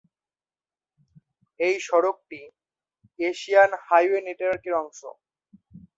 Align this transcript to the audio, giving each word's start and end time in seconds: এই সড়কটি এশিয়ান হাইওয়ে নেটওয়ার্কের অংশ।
এই 1.59 1.75
সড়কটি 1.87 2.41
এশিয়ান 3.19 3.71
হাইওয়ে 3.85 4.19
নেটওয়ার্কের 4.27 4.73
অংশ। 4.81 4.99